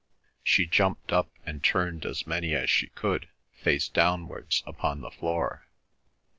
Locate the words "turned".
1.63-2.07